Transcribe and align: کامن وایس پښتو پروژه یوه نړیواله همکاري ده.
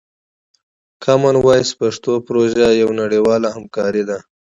کامن 1.03 1.35
وایس 1.41 1.69
پښتو 1.79 2.11
پروژه 2.27 2.67
یوه 2.81 2.93
نړیواله 3.01 3.47
همکاري 3.55 4.03
ده. 4.09 4.17